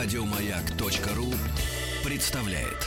[0.00, 1.34] Радиомаяк.ру
[2.04, 2.86] представляет.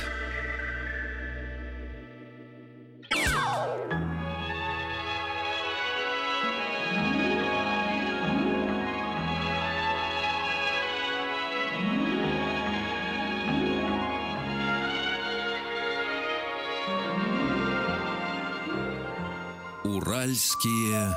[19.83, 21.13] Уральские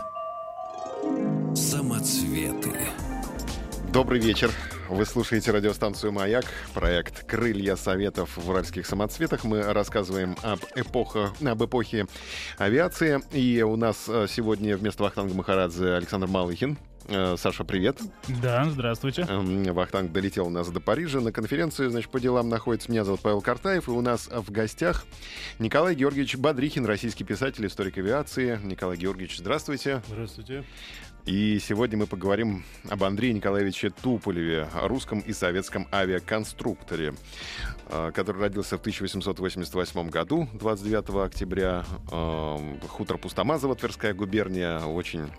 [1.54, 2.80] самоцветы.
[3.92, 4.50] Добрый вечер.
[4.88, 9.44] Вы слушаете радиостанцию «Маяк», проект «Крылья советов в уральских самоцветах».
[9.44, 12.06] Мы рассказываем об, эпоха, об эпохе
[12.58, 13.22] авиации.
[13.32, 16.76] И у нас э, сегодня вместо Вахтанга Махарадзе Александр Малыхин.
[17.08, 17.98] Э, Саша, привет.
[18.42, 19.22] Да, здравствуйте.
[19.22, 21.20] Эм, Вахтанг долетел у нас до Парижа.
[21.20, 22.90] На конференции, значит, по делам находится.
[22.90, 23.88] Меня зовут Павел Картаев.
[23.88, 25.06] И у нас в гостях
[25.58, 28.60] Николай Георгиевич Бодрихин, российский писатель, историк авиации.
[28.62, 30.02] Николай Георгиевич, здравствуйте.
[30.08, 30.64] Здравствуйте.
[31.24, 37.14] И сегодня мы поговорим об Андрее Николаевиче Туполеве, русском и советском авиаконструкторе,
[37.88, 41.84] э, который родился в 1888 году, 29 октября.
[42.12, 44.80] Э, Хутор Пустомазово, Тверская губерния.
[44.80, 45.30] Очень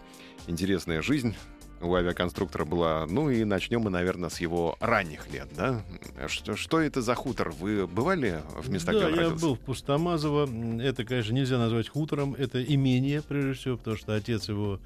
[0.48, 1.36] интересная жизнь
[1.82, 3.06] у авиаконструктора была.
[3.08, 5.84] Ну и начнем мы, наверное, с его ранних лет, да?
[6.28, 7.52] Что, что это за хутор?
[7.52, 9.46] Вы бывали в местах, да, где он я родился?
[9.46, 10.82] был в Пустомазово.
[10.82, 12.34] Это, конечно, нельзя назвать хутором.
[12.36, 14.80] Это имение, прежде всего, потому что отец его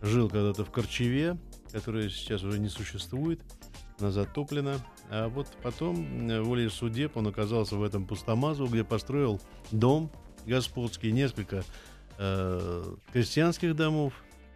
[0.00, 1.38] жил когда-то в Корчеве,
[1.70, 3.40] которая сейчас уже не существует.
[3.98, 4.76] Она затоплена.
[5.10, 10.10] А вот потом, э, волей судеб, он оказался в этом Пустомазово, где построил дом
[10.46, 11.64] господский, несколько
[12.18, 14.12] э, крестьянских домов,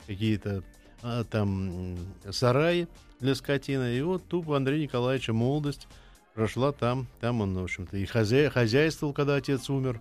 [0.06, 0.62] какие-то
[1.06, 1.96] а, там
[2.30, 2.88] сараи
[3.20, 3.96] для скотины.
[3.96, 5.86] И вот тупо Андрея Николаевича молодость
[6.34, 7.06] прошла там.
[7.20, 8.50] Там он, в общем-то, и хозя...
[8.50, 10.00] хозяйствовал, когда отец умер.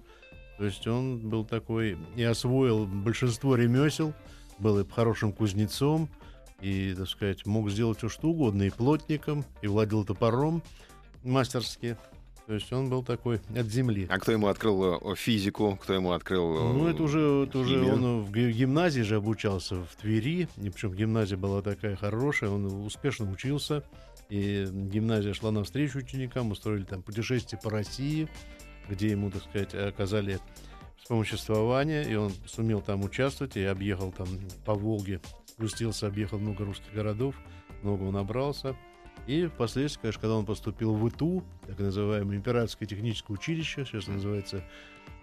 [0.58, 4.14] То есть он был такой и освоил большинство ремесел,
[4.58, 6.10] был и хорошим кузнецом,
[6.62, 10.64] и, так сказать, мог сделать все что угодно, и плотником, и владел топором
[11.24, 11.98] мастерски.
[12.48, 14.06] То есть он был такой от земли.
[14.10, 15.78] А кто ему открыл э, физику?
[15.82, 19.76] Кто ему открыл э, Ну, это уже, это уже он в ги- гимназии же обучался
[19.76, 20.48] в Твери.
[20.58, 23.84] И причем гимназия была такая хорошая, он успешно учился.
[24.30, 28.28] И гимназия шла навстречу ученикам, устроили там путешествие по России,
[28.90, 30.40] где ему, так сказать, оказали
[30.98, 34.28] вспомоществование, и он сумел там участвовать, и объехал там
[34.66, 37.36] по Волге, спустился, объехал много русских городов,
[37.84, 38.76] много он набрался.
[39.28, 44.64] И впоследствии, конечно, когда он поступил в ИТУ, так называемое Императорское техническое училище, сейчас называется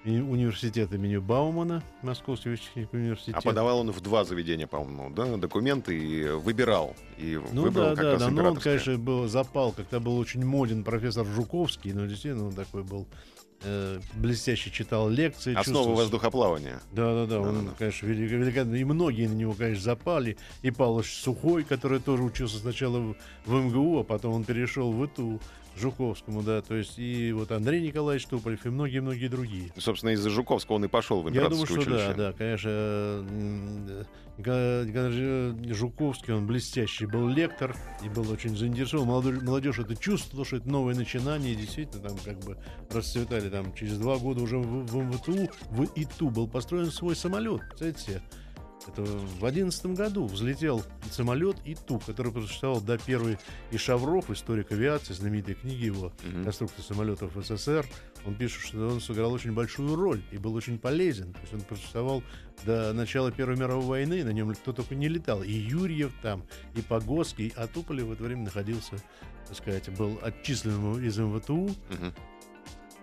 [0.05, 3.37] университет имени Баумана, Московский технический университет.
[3.37, 6.97] А подавал он в два заведения, по-моему, да, документы и выбирал.
[7.19, 8.31] И Ну выбрал да, как да, раз да.
[8.31, 12.83] Но он, конечно, был запал, когда был очень моден профессор Жуковский, но действительно он такой
[12.83, 13.07] был
[13.65, 15.53] э, блестяще читал лекции.
[15.55, 16.81] Основы чувствовался- воздухоплавания.
[16.93, 17.75] Да, да, да, он, Да-да-да.
[17.78, 18.75] конечно, велик- великолепно.
[18.75, 20.37] И многие на него, конечно, запали.
[20.62, 25.05] И Павлович Сухой, который тоже учился сначала в, в МГУ, а потом он перешел в
[25.05, 25.41] ИТУ,
[25.77, 26.60] Жуковскому, да.
[26.62, 29.72] То есть и вот Андрей Николаевич Туполев, и многие-многие другие.
[29.77, 32.15] Собственно, из-за Жуковского он и пошел в Я думаю, императорское что да, училище.
[32.16, 34.06] да, конечно, м,
[34.38, 39.06] Николай Николаевич Жуковский, он блестящий был лектор и был очень заинтересован.
[39.06, 42.56] Молодежь это чувствовала, что это новое начинание, и действительно там как бы
[42.91, 43.49] расцветали.
[43.50, 48.03] Там через два года уже в, в МВТУ, в ИТУ был построен свой самолет, представляете
[48.03, 48.22] себе?
[48.88, 53.38] Это в одиннадцатом году взлетел самолет ИТУ, который просуществовал до первой
[53.70, 56.44] и Шавров, историк авиации, знаменитой книги его Мгм.
[56.44, 57.87] конструктор самолетов СССР,
[58.26, 61.32] он пишет, что он сыграл очень большую роль и был очень полезен.
[61.32, 62.22] То есть он просуществовал
[62.65, 65.43] до начала Первой мировой войны, на нем кто только не летал.
[65.43, 66.44] И Юрьев там,
[66.75, 68.97] и Погоский, а Туполев в это время находился,
[69.49, 72.14] так сказать, был отчислен из МВТУ Мгм.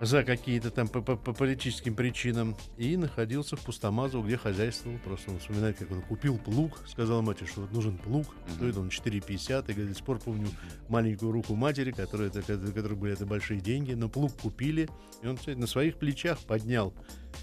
[0.02, 4.98] За какие-то там по, по- по политическим причинам и находился в Пустомазово, где хозяйствовал.
[5.00, 8.88] Просто он вспоминает, как он купил плуг, сказал матери, что вот нужен плуг, стоит он
[8.88, 9.70] 4,50.
[9.70, 10.48] И говорит, до сих пор помню
[10.88, 14.90] маленькую руку матери, которая, это, которые были это большие деньги, но плуг купили,
[15.22, 16.94] и он кстати, на своих плечах поднял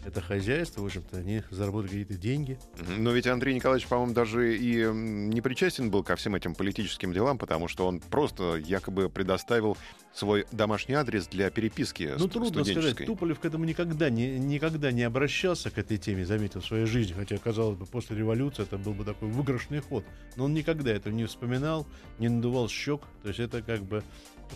[0.05, 2.59] это хозяйство, в общем-то, они заработали какие-то деньги.
[2.97, 7.39] Но ведь Андрей Николаевич, по-моему, даже и не причастен был ко всем этим политическим делам,
[7.39, 9.77] потому что он просто якобы предоставил
[10.15, 13.05] свой домашний адрес для переписки Ну, трудно сказать.
[13.05, 17.13] Туполев к этому никогда не, никогда не обращался, к этой теме, заметил, в своей жизни.
[17.13, 20.05] Хотя, казалось бы, после революции это был бы такой выигрышный ход.
[20.37, 21.87] Но он никогда этого не вспоминал,
[22.19, 23.03] не надувал щек.
[23.23, 24.03] То есть это как бы...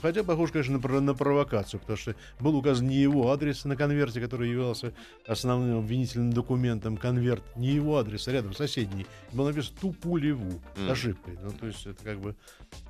[0.03, 4.21] Хотя похоже, конечно, на, на провокацию, потому что был указан не его адрес на конверте,
[4.21, 4.93] который являлся
[5.27, 6.97] основным обвинительным документом.
[6.97, 9.07] Конверт не его адрес, а рядом соседний.
[9.33, 10.91] Был написан Тупулеву Мгм.
[10.91, 11.39] ошибкой.
[11.43, 12.35] Ну, то есть это как бы...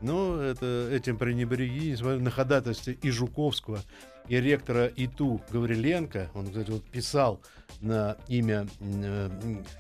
[0.01, 3.81] Но это, этим пренебрегли, несмотря на ходатайство и Жуковского,
[4.29, 7.41] и ректора ИТУ Гавриленко, он, кстати, вот писал
[7.81, 9.31] на имя э,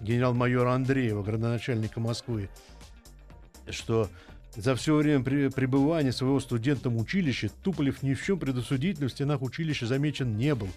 [0.00, 2.48] генерал-майора Андреева, градоначальника Москвы,
[3.68, 4.08] что
[4.56, 9.86] За все время пребывания своего студентом училища Туполев ни в чем предосудительном в стенах училища
[9.86, 10.68] замечен не был.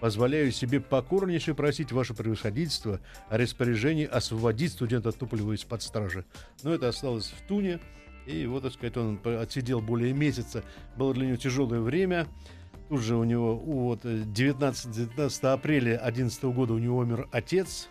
[0.00, 6.24] Позволяю себе покорнейше просить ваше превосходительство о распоряжении освободить студента Туполева из-под стражи.
[6.62, 7.80] Но это осталось в Туне.
[8.26, 10.62] И вот, так сказать, он отсидел более месяца.
[10.96, 12.26] Было для него тяжелое время.
[12.88, 17.88] Тут же у него вот 19, 19 апреля 2011 года у него умер отец.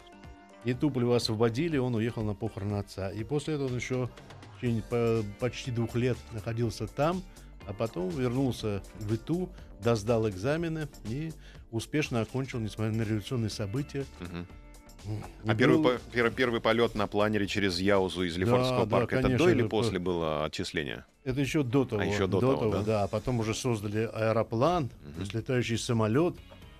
[0.63, 3.11] И Туполева освободили, он уехал на похороны отца.
[3.11, 4.09] И после этого он еще
[4.57, 7.21] в течение почти двух лет находился там,
[7.67, 9.49] а потом вернулся в Иту,
[9.81, 11.31] доздал экзамены и
[11.71, 14.05] успешно окончил, несмотря на революционные события.
[14.21, 15.17] Угу.
[15.45, 19.21] А первый, по, первый, первый полет на планере через Яузу из Лефортовского да, парка, да,
[19.21, 21.05] конечно, это до или это после было отчисление?
[21.23, 22.01] Это еще до того.
[22.01, 22.81] А еще до, до того, того, да?
[22.83, 23.03] да.
[23.03, 25.25] А потом уже создали аэроплан, угу.
[25.33, 26.35] летающий самолет.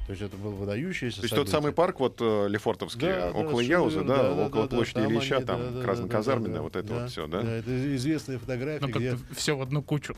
[0.08, 1.18] То есть это был выдающийся.
[1.18, 4.64] То есть тот самый парк вот э, Лефортовский, да, около да, Яуза, да, да, около
[4.64, 7.28] да, площади да, Ильича, там, там да, красноказарменная, да, да, вот это да, вот все,
[7.28, 7.42] да?
[7.42, 8.88] Да, это известная фотография.
[8.88, 9.18] Ну, где...
[9.36, 10.16] все в одну кучу.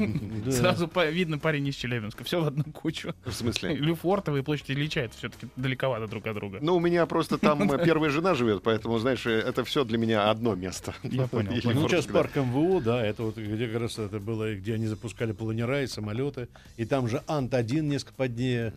[0.50, 2.24] Сразу видно парень из Челябинска.
[2.24, 3.14] Все в одну кучу.
[3.26, 3.76] В смысле?
[3.76, 6.58] Лефортово и площадь Ильича, это все-таки далековато друг от друга.
[6.62, 10.54] Ну, у меня просто там первая жена живет, поэтому, знаешь, это все для меня одно
[10.54, 10.94] место.
[11.02, 11.52] Я понял.
[11.62, 15.32] Ну, сейчас парк МВО, да, это вот где как раз это было, где они запускали
[15.32, 16.48] планера и самолеты.
[16.78, 18.72] И там же Ант-1 несколько поднее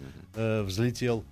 [0.49, 1.23] э, взлетел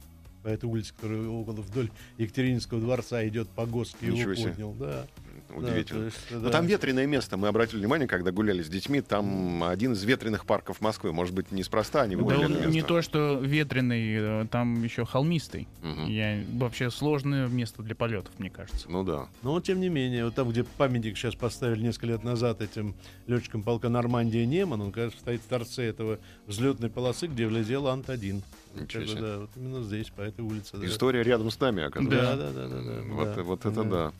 [0.44, 4.74] по этой улице, которая около вдоль Екатерининского дворца идет по ГОСТ, его поднял.
[4.74, 5.08] Да.
[5.56, 6.00] Удивительно.
[6.02, 6.38] Да, есть, да.
[6.38, 7.38] Но там ветреное место.
[7.38, 11.14] Мы обратили внимание, когда гуляли с детьми, там один из ветреных парков Москвы.
[11.14, 12.70] Может быть, неспроста они выбрали да, место.
[12.70, 15.68] Не то, что ветреный, э, там еще холмистый.
[15.84, 16.08] Угу.
[16.08, 18.90] Я, вообще сложное место для полетов, мне кажется.
[18.90, 19.28] Ну да.
[19.42, 22.96] Но тем не менее, вот там, где памятник сейчас поставили несколько лет назад этим
[23.28, 28.44] летчикам полка Нормандия Неман, он, конечно, стоит в торце этого взлетной полосы, где влетел Ант-1.
[28.76, 29.22] Ничего себе.
[29.22, 30.78] Да, вот именно здесь, по этой улице.
[30.84, 31.30] История да.
[31.30, 32.36] рядом с нами, оказывается.
[32.36, 32.68] Да, да, да.
[32.68, 33.90] да, да вот, да, вот это да.
[33.90, 34.14] да.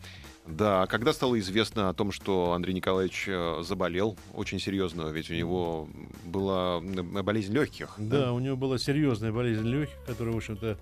[0.48, 5.30] Да, а когда стало известно о том, что Андрей Николаевич э, заболел очень серьезно, ведь
[5.30, 5.88] у него
[6.24, 7.94] была болезнь легких.
[7.98, 8.32] Да, да?
[8.32, 10.78] у него была серьезная болезнь легких, которая, в общем-то,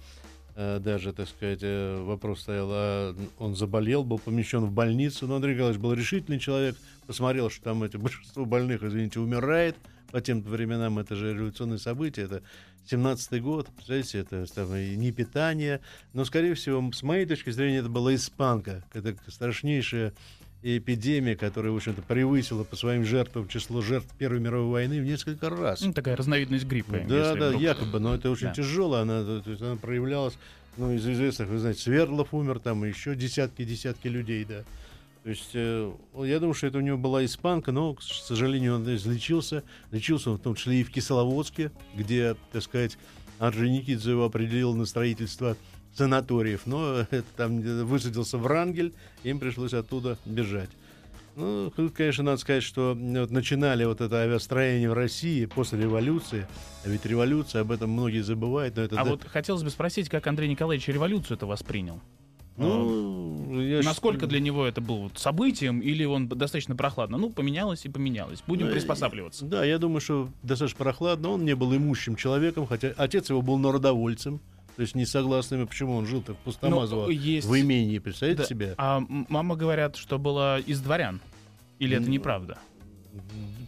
[0.54, 5.36] э, даже, так сказать, э, вопрос стоял, а он заболел, был помещен в больницу, но
[5.36, 6.76] Андрей Николаевич был решительный человек,
[7.06, 9.76] посмотрел, что там эти большинство больных, извините, умирает,
[10.10, 12.42] по тем временам это же революционное событие, это
[12.90, 15.80] 17-й год, представляете, это там, и не питание,
[16.12, 20.12] но, скорее всего, с моей точки зрения, это была испанка, это страшнейшая
[20.62, 25.50] эпидемия, которая, в общем-то, превысила по своим жертвам число жертв Первой мировой войны в несколько
[25.50, 25.80] раз.
[25.80, 26.98] Ну, такая разновидность гриппа.
[27.08, 27.62] Да, да, вдруг...
[27.62, 28.54] якобы, но это очень да.
[28.54, 30.34] тяжело, она, то есть она проявлялась,
[30.76, 34.64] ну, из известных, вы знаете, Свердлов умер, там еще десятки-десятки людей, да.
[35.26, 38.94] То есть э, я думаю, что это у него была испанка, но, к сожалению, он
[38.94, 39.64] излечился.
[39.90, 42.96] Лечился он в том числе и в Кисловодске, где, так сказать,
[43.40, 45.56] Орджоникидзе его определил на строительство
[45.96, 46.64] санаториев.
[46.66, 48.94] Но это, там высадился в Рангель,
[49.24, 50.70] им пришлось оттуда бежать.
[51.34, 56.46] Ну, тут, конечно, надо сказать, что вот начинали вот это авиастроение в России после революции.
[56.84, 58.76] А ведь революция, об этом многие забывают.
[58.76, 59.10] Но это а да...
[59.10, 62.00] вот хотелось бы спросить, как Андрей Николаевич революцию это воспринял?
[62.56, 64.30] Ну, я Насколько считаю...
[64.30, 67.18] для него это было вот событием, или он достаточно прохладно?
[67.18, 68.42] Ну, поменялось и поменялось.
[68.46, 69.44] Будем ну, приспосабливаться.
[69.44, 71.30] Да, я думаю, что достаточно прохладно.
[71.30, 74.40] Он не был имущим человеком, хотя отец его был народовольцем.
[74.76, 77.46] То есть не согласными, почему он жил-то в Пустомазово, есть...
[77.46, 78.48] в имении, представляете да.
[78.48, 78.74] себе?
[78.76, 81.20] А мама говорят, что была из дворян.
[81.78, 82.58] Или это неправда?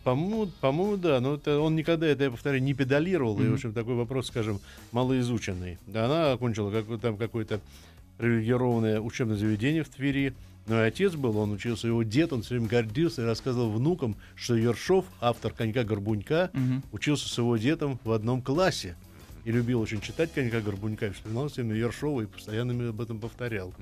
[0.04, 1.21] По-моему, по-моему, да.
[1.21, 3.38] Но это, он никогда, это я повторяю, не педалировал.
[3.38, 3.47] Mm-hmm.
[3.47, 4.61] И, в общем, такой вопрос, скажем,
[4.92, 5.78] малоизученный.
[5.87, 7.61] Да, она окончила как, там какой-то
[8.19, 10.35] привилегированное учебное заведение в Твери.
[10.67, 14.17] Но и отец был, он учился, его дед, он все время гордился и рассказывал внукам,
[14.35, 16.83] что Ершов, автор «Конька-горбунька», угу.
[16.93, 18.95] учился с его дедом в одном классе.
[19.47, 23.19] И любил очень читать «Конька горбунька», и вспоминал все время Ершова и постоянно об этом
[23.19, 23.73] повторял.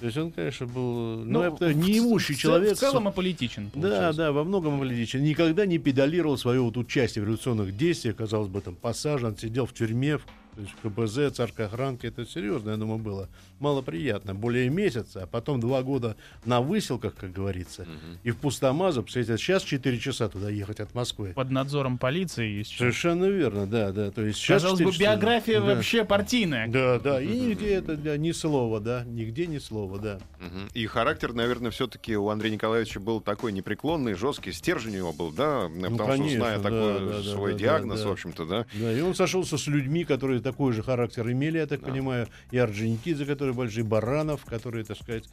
[0.00, 2.76] То есть он, конечно, был ну, ну, повторяю, неимущий в, человек.
[2.76, 3.70] В целом аполитичен.
[3.74, 5.22] Да, да, во многом аполитичен.
[5.22, 9.72] Никогда не педалировал свое вот участие в революционных действиях, казалось бы, там посажен, сидел в
[9.72, 10.18] тюрьме,
[10.58, 13.28] то есть КБЗ, царской охранки, это серьезно, я думаю, было
[13.60, 14.34] малоприятно.
[14.34, 18.18] Более месяца, а потом два года на выселках, как говорится, угу.
[18.24, 21.32] и в Пустомазу, представляете, сейчас 4 часа туда ехать от Москвы.
[21.36, 22.76] Под надзором полиции есть.
[22.76, 24.10] Совершенно верно, да, да.
[24.10, 25.66] То есть сейчас Казалось бы, биография часа.
[25.66, 26.66] вообще партийная.
[26.66, 30.18] Да, да, и нигде это да, ни слова, да, нигде ни слова, да.
[30.40, 30.70] Угу.
[30.74, 35.30] И характер, наверное, все-таки у Андрея Николаевича был такой непреклонный, жесткий, стержень у него был,
[35.30, 38.44] да, ну, потому конечно, что, зная да, такой да, свой да, диагноз, да, в общем-то,
[38.44, 38.66] да.
[38.74, 41.88] Да, и он сошелся с людьми, которые такой же характер имели, я так да.
[41.88, 45.24] понимаю, и Орджоникидзе, которые большие баранов, которые, так сказать,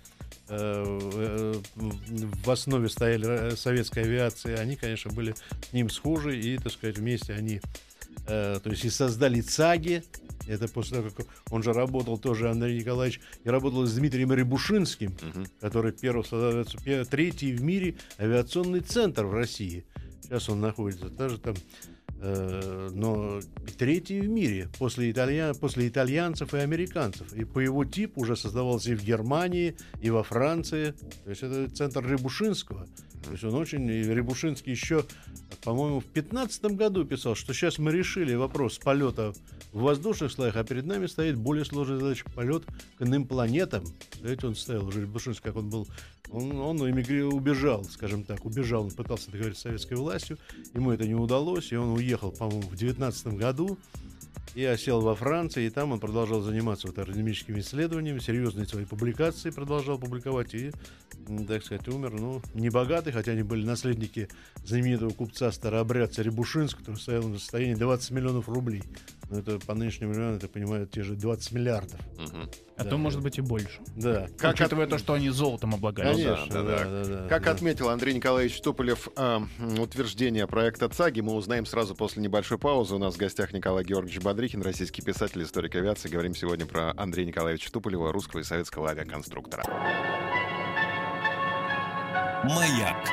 [0.49, 5.33] э, э, в основе стояли советской авиации, они, конечно, были
[5.69, 7.61] с ним схожи, и, так сказать, вместе они,
[8.27, 10.03] э, то есть, и создали ЦАГи,
[10.47, 15.11] Это после того, как он же работал тоже, Андрей Николаевич, и работал с Дмитрием Рябушинским,
[15.11, 15.45] угу.
[15.61, 19.85] который первый, третий в мире авиационный центр в России.
[20.23, 23.39] Сейчас он находится даже там Э, но
[23.77, 25.53] третий в мире после, италья...
[25.53, 27.33] после итальянцев и американцев.
[27.33, 30.93] И по его типу уже создавался и в Германии, и во Франции.
[31.23, 32.87] То есть это центр Рябушинского.
[33.25, 33.87] То есть он очень...
[33.89, 35.05] И Рябушинский еще,
[35.63, 39.33] по-моему, в 15 году писал, что сейчас мы решили вопрос полета
[39.73, 42.63] в воздушных слоях, а перед нами стоит более сложная задача полет
[42.97, 43.83] к иным планетам.
[44.19, 45.87] Знаете, он стоял уже Рябушинский, как он был
[46.29, 47.21] он, он эмигри...
[47.21, 50.37] убежал, скажем так, убежал, он пытался договориться с советской властью,
[50.73, 53.77] ему это не удалось, и он уехал, по-моему, в 19 году,
[54.53, 59.49] и осел во Франции, и там он продолжал заниматься вот аэродинамическими исследованиями, серьезные свои публикации
[59.49, 60.71] продолжал публиковать, и,
[61.47, 64.29] так сказать, умер, ну, не богатый, хотя они были наследники
[64.63, 68.83] знаменитого купца старообрядца Рябушинского, который стоял на состоянии 20 миллионов рублей.
[69.29, 71.99] Но это по нынешним временам, это понимают, те же 20 миллиардов.
[72.17, 72.49] Угу.
[72.77, 72.89] А да.
[72.89, 73.79] то может быть и больше.
[73.95, 74.27] Да.
[74.37, 74.91] Как Учитывая от...
[74.91, 76.15] то, что они золотом облагают.
[76.15, 77.51] Конечно, да, да, да, да, да, как да.
[77.51, 79.39] отметил Андрей Николаевич Туполев, э,
[79.79, 82.95] утверждение проекта ЦАГИ мы узнаем сразу после небольшой паузы.
[82.95, 86.09] У нас в гостях Николай Георгиевич Бодрихин, российский писатель, историк авиации.
[86.09, 89.63] Говорим сегодня про Андрея Николаевича Туполева, русского и советского авиаконструктора.
[92.43, 93.07] Маяк.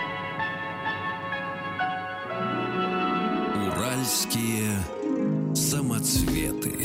[3.54, 4.71] Уральские
[5.54, 6.78] самоцветы.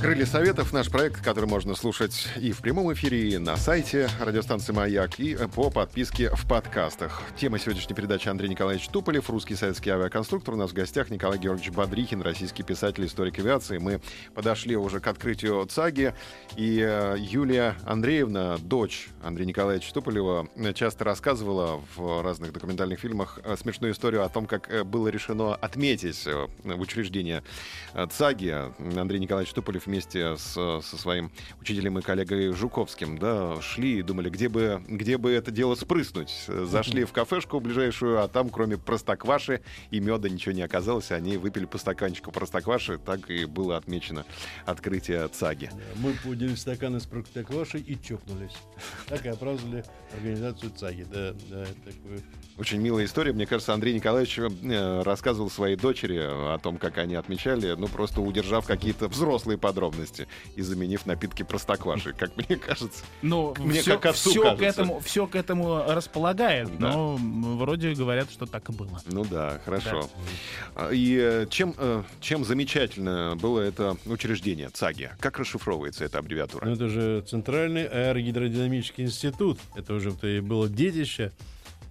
[0.00, 4.72] Крылья Советов— наш проект, который можно слушать и в прямом эфире, и на сайте радиостанции
[4.72, 7.20] «Маяк», и по подписке в подкастах.
[7.36, 10.54] Тема сегодняшней передачи Андрей Николаевич Туполев, русский советский авиаконструктор.
[10.54, 13.76] У нас в гостях Николай Георгиевич Бодрихин, российский писатель, историк авиации.
[13.76, 14.00] Мы
[14.34, 16.14] подошли уже к открытию ЦАГИ,
[16.56, 23.54] и э, Юлия Андреевна, дочь Андрея Николаевича Туполева, часто рассказывала в разных документальных фильмах э,
[23.58, 26.26] смешную историю о том, как э, было решено отметить
[26.64, 27.42] в учреждении
[27.94, 28.98] ЦАГИ.
[28.98, 34.30] Андрей Николаевич Туполев вместе с, со своим учителем и коллегой Жуковским, да, шли и думали,
[34.30, 36.32] где бы, где бы это дело спрыснуть.
[36.46, 41.10] Зашли в кафешку ближайшую, а там, кроме простокваши и меда, ничего не оказалось.
[41.10, 42.98] Они выпили по стаканчику простокваши.
[42.98, 44.24] Так и было отмечено
[44.64, 45.70] открытие ЦАГИ.
[45.96, 48.56] Мы подняли стаканы с простокваши и чокнулись.
[49.08, 51.06] Так и оправдывали организацию ЦАГИ.
[51.12, 52.22] Да, да, такое
[52.60, 53.32] очень милая история.
[53.32, 58.20] Мне кажется, Андрей Николаевич э, рассказывал своей дочери о том, как они отмечали, ну, просто
[58.20, 59.79] удержав какие-то взрослые подробности
[60.56, 63.04] и заменив напитки простокваши, как мне кажется.
[63.22, 64.64] Ну, мне все, как отцу все кажется.
[64.64, 66.92] к этому, все к этому располагает, да.
[66.92, 69.00] но вроде говорят, что так и было.
[69.06, 70.08] Ну да, хорошо.
[70.74, 70.90] Да.
[70.92, 75.10] И э, чем, э, чем замечательно было это учреждение ЦАГИ?
[75.18, 76.64] Как расшифровывается эта аббревиатура?
[76.66, 79.58] Ну, это же Центральный аэрогидродинамический институт.
[79.74, 81.32] Это уже и было детище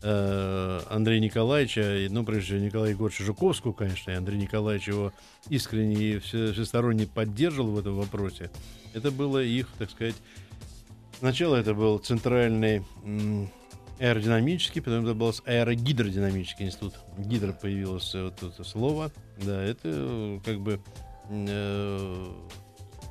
[0.02, 5.14] э, Андрея Николаевича, ну, прежде всего, Николая Егоровича Жуковского, конечно, и Андрей Николаевич его
[5.50, 8.50] искренне и всесторонне поддерживал в этом вопросе.
[8.94, 10.16] Это было их, так сказать,
[11.20, 12.84] сначала это был центральный
[14.00, 16.96] аэродинамический, потом это был аэрогидродинамический институт.
[17.18, 19.12] Гидро появилось вот это слово.
[19.44, 20.80] Да, это как бы
[21.30, 22.26] э,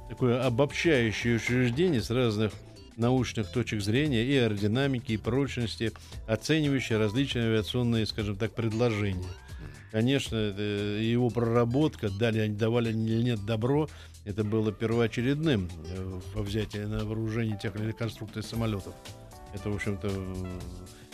[0.09, 2.53] такое обобщающее учреждение с разных
[2.99, 5.93] научных точек зрения и аэродинамики, и прочности,
[6.27, 9.29] оценивающие различные авиационные, скажем так, предложения.
[9.91, 13.89] Конечно, его проработка, дали они давали или нет добро,
[14.27, 18.93] это было первоочередным э, во взятии на вооружение тех или иных конструкций самолетов.
[19.55, 20.11] Это, в общем-то,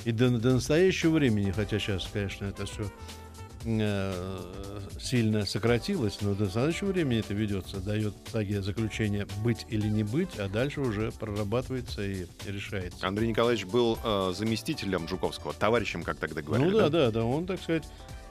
[0.05, 2.91] и до, до настоящего времени, хотя сейчас, конечно, это все
[3.65, 10.39] сильно сократилось, но до настоящего времени это ведется, дает саге заключение быть или не быть,
[10.39, 13.07] а дальше уже прорабатывается и решается.
[13.07, 16.71] Андрей Николаевич был э, заместителем Жуковского, товарищем, как тогда говорили.
[16.71, 17.85] Ну да, да, да, да, он, так сказать,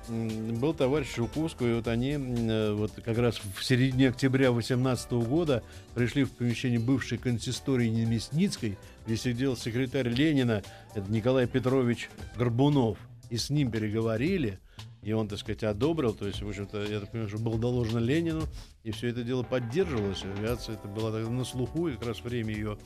[0.08, 5.64] был товарищ Жуковского, и вот они э, вот как раз в середине октября 18 года
[5.96, 10.64] пришли в помещение бывшей консистории Немесницкой, где сидел секретарь Ленина,
[10.94, 12.98] это Николай Петрович Горбунов,
[13.30, 14.60] и с ним переговорили,
[15.04, 18.00] и он, так сказать, одобрил, то есть, в общем-то, я так понимаю, что было доложено
[18.00, 18.44] Ленину,
[18.84, 20.24] и все это дело поддерживалось.
[20.24, 22.78] Авиация это была тогда на слуху, и как раз время ее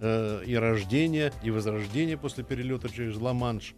[0.00, 3.74] э, и рождения, и возрождения после перелета через Ла-Манш.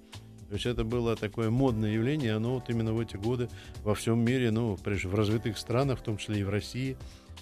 [0.49, 3.49] То есть это было такое модное явление, оно вот именно в эти годы
[3.83, 6.97] во всем мире, ну, прежде в развитых странах, в том числе и в России,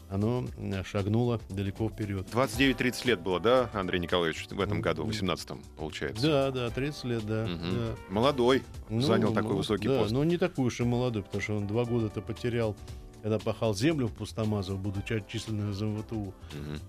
[0.09, 0.45] оно
[0.85, 2.27] шагнуло далеко вперед.
[2.33, 6.27] 29-30 лет было, да, Андрей Николаевич, в этом году, в 18-м, получается?
[6.27, 7.45] Да, да, 30 лет, да.
[7.45, 7.75] Угу.
[7.75, 7.97] да.
[8.09, 10.13] Молодой, ну, занял такой высокий да, пост.
[10.13, 12.77] но не такой уж и молодой, потому что он два года-то потерял
[13.25, 16.15] когда пахал землю в Пустомазово, будучи отчисленным из МВТУ.
[16.17, 16.35] Угу.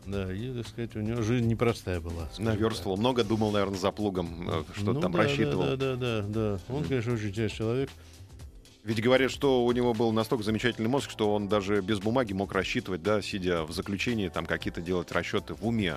[0.07, 2.27] Да, и, так сказать, у него жизнь непростая была.
[2.37, 2.97] Наверстывал.
[2.97, 5.63] Много думал, наверное, за плугом, э, что ну, там да, рассчитывал.
[5.63, 6.59] Да, да, да, да, да.
[6.67, 6.89] Он, угу.
[6.89, 7.89] конечно, очень тяжелый человек.
[8.85, 12.53] Ведь говорят, что у него был настолько замечательный мозг, что он даже без бумаги мог
[12.53, 15.95] рассчитывать, да, сидя в заключении, там какие-то делать расчеты в уме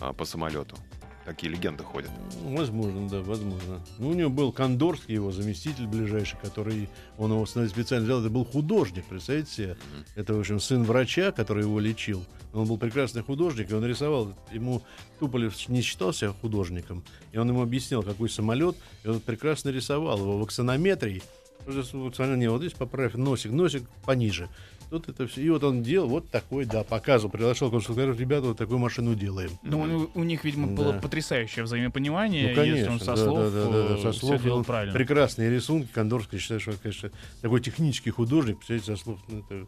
[0.00, 0.78] а, по самолету.
[1.26, 2.10] Такие легенды ходят.
[2.42, 3.84] Возможно, да, возможно.
[3.98, 8.20] Ну, у него был Кондорский, его заместитель ближайший, который он его специально взял.
[8.20, 9.66] Это был художник, представляете себе?
[9.66, 10.04] Mm-hmm.
[10.14, 12.24] Это, в общем, сын врача, который его лечил.
[12.54, 14.32] Он был прекрасный художник, и он рисовал.
[14.50, 14.82] Ему
[15.18, 20.38] Туполев не считался художником, и он ему объяснял, какой самолет, и он прекрасно рисовал его
[20.38, 21.22] в аксонометрии.
[21.66, 24.48] Не, вот здесь поправь носик, носик пониже.
[24.90, 25.42] Тут это все.
[25.42, 29.50] И вот он делал вот такой, да, показывал, приглашал конструкторов, ребята, вот такую машину делаем.
[29.64, 31.00] Ну, у, у них, видимо, было да.
[31.00, 34.64] потрясающее взаимопонимание, ну, конечно, если он со да, слов, да, да, да, со слов делал
[34.64, 34.94] правильно.
[34.94, 35.88] Прекрасные рисунки.
[35.92, 37.10] Кондорский, считаю, что, конечно,
[37.42, 39.18] такой технический художник, представляете, со слов.
[39.28, 39.66] Ну, это,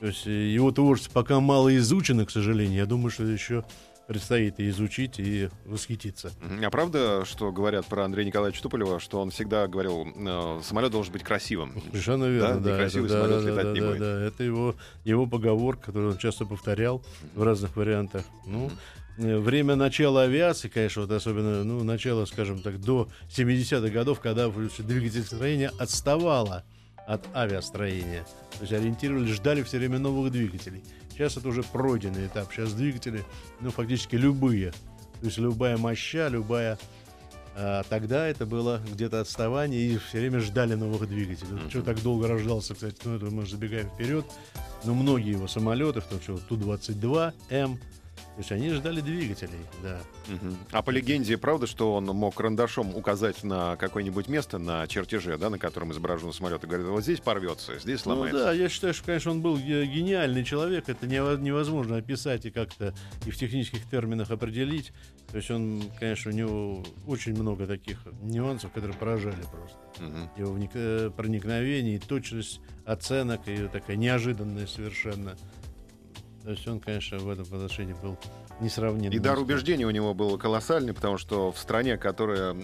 [0.00, 2.76] то есть э, его творчество пока мало изучено, к сожалению.
[2.76, 3.64] Я думаю, что еще
[4.10, 6.32] предстоит и изучить, и восхититься.
[6.64, 11.12] А правда, что говорят про Андрея Николаевича Туполева, что он всегда говорил, э, самолет должен
[11.12, 11.80] быть красивым?
[11.92, 12.60] Совершенно верно, да.
[12.60, 13.98] да Некрасивый это, самолет да, летать да, не да, будет.
[14.00, 14.74] Да, это его,
[15.04, 17.04] его поговорка, которую он часто повторял
[17.36, 18.24] в разных вариантах.
[18.46, 18.72] Ну,
[19.18, 24.48] э, Время начала авиации, конечно, вот особенно, ну, начало, скажем так, до 70-х годов, когда
[24.48, 26.64] двигательное строение отставало
[27.10, 28.24] от авиастроения.
[28.52, 30.84] То есть ориентировались, ждали все время новых двигателей.
[31.10, 32.52] Сейчас это уже пройденный этап.
[32.52, 33.24] Сейчас двигатели,
[33.60, 34.70] ну, фактически любые.
[35.20, 36.78] То есть любая моща, любая...
[37.56, 41.50] А, тогда это было где-то отставание, и все время ждали новых двигателей.
[41.50, 41.70] Mm-hmm.
[41.70, 44.24] Что так долго рождался, кстати, ну, это мы забегаем вперед.
[44.84, 47.76] Но многие его самолеты, в том числе Ту-22М,
[48.40, 50.00] то есть они ждали двигателей, да.
[50.28, 50.54] Угу.
[50.72, 55.50] А по легенде, правда, что он мог карандашом указать на какое-нибудь место на чертеже, да,
[55.50, 58.38] на котором изображен самолет, и говорит, вот здесь порвется, здесь ну сломается.
[58.38, 62.94] Ну да, я считаю, что, конечно, он был гениальный человек, это невозможно описать и как-то
[63.26, 64.94] и в технических терминах определить.
[65.30, 69.76] То есть он, конечно, у него очень много таких нюансов, которые поражали просто.
[70.02, 70.40] Угу.
[70.40, 75.36] Его вник- проникновение, точность оценок, и такая неожиданная совершенно
[76.42, 78.16] то есть он, конечно, в этом отношении был
[78.60, 79.14] несравненный.
[79.14, 82.54] И дар убеждения у него был колоссальный, потому что в стране, которая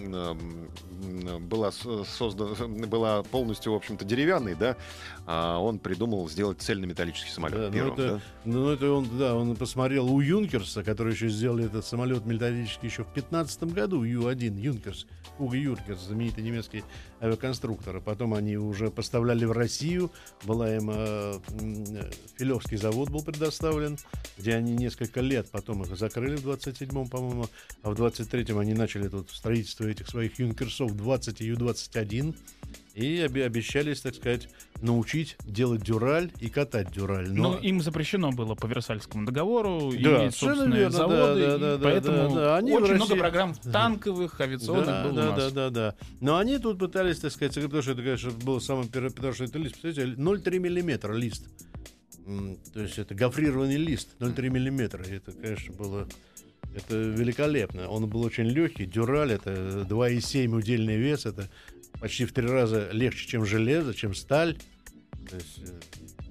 [1.39, 2.55] была создана,
[2.87, 4.77] была полностью, в общем-то, деревянной, да,
[5.25, 7.59] а он придумал сделать цельнометаллический самолет.
[7.59, 8.21] Да, первым, ну, это, да?
[8.45, 13.03] ну это он, да, он посмотрел у Юнкерса, который еще сделали этот самолет металлический еще
[13.03, 15.05] в 15 году, Ю-1, Юнкерс,
[15.37, 16.83] Уго Юнкерс, знаменитый немецкий
[17.21, 18.01] авиаконструктор.
[18.01, 20.11] Потом они уже поставляли в Россию,
[20.43, 21.39] была им э,
[22.37, 23.97] Филевский завод был предоставлен,
[24.37, 27.47] где они несколько лет потом их закрыли в 27-м, по-моему,
[27.83, 32.35] а в 23-м они начали тут строительство этих своих юнкерсов 20 и Ю-21
[32.97, 34.49] и обещались, так сказать,
[34.81, 37.29] научить делать дюраль и катать дюраль.
[37.29, 37.51] Но...
[37.51, 41.83] Ну, им запрещено было по Версальскому договору да, иметь собственные верно, заводы, да, да, да,
[41.83, 42.57] поэтому да, да.
[42.57, 42.95] Они очень России...
[42.95, 45.37] много программ танковых, авиационных да, было да, у нас.
[45.37, 45.95] Да, да, да.
[46.21, 49.45] Но они тут пытались, так сказать, потому что это, конечно, было самое первое, потому что
[49.45, 51.47] это лист, представляете, 0,3 миллиметра лист.
[52.73, 55.03] То есть это гофрированный лист, 0,3 миллиметра.
[55.03, 56.07] Это, конечно, было
[56.75, 57.89] это великолепно.
[57.89, 58.85] Он был очень легкий.
[58.85, 61.25] Дюраль это 2,7 удельный вес.
[61.25, 61.49] Это
[61.99, 64.57] почти в три раза легче, чем железо, чем сталь.
[65.29, 65.79] То есть, э,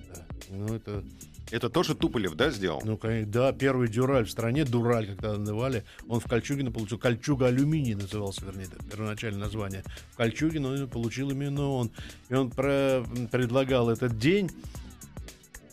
[0.09, 0.27] да.
[0.51, 1.05] Ну, это...
[1.51, 2.83] Это тоже Туполев, да, сделал?
[2.85, 7.47] Ну, конечно, да, первый дюраль в стране, дураль, когда называли, он в Кольчугино получил, Кольчуга
[7.47, 9.85] алюминий назывался, вернее, это первоначальное название.
[10.13, 11.93] В Кольчугино получил именно он.
[12.29, 14.51] И он про, предлагал этот день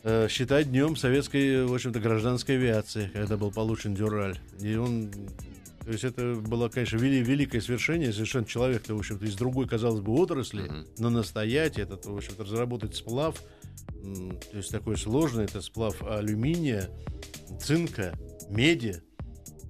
[0.03, 4.37] э, считать днем советской, в общем-то, гражданской авиации, когда был получен дюраль.
[4.59, 5.11] И он
[5.83, 8.13] то есть это было, конечно, вели, великое свершение.
[8.13, 10.87] Совершенно человек-то, в общем-то, из другой, казалось бы, отрасли, uh-huh.
[10.97, 13.41] но настоять этот, в общем-то, разработать сплав,
[14.01, 16.89] то есть такой сложный, это сплав алюминия,
[17.61, 18.17] цинка,
[18.49, 19.01] меди,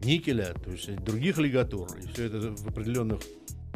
[0.04, 1.88] никеля, то есть других лигатур.
[1.98, 3.22] И все это в определенных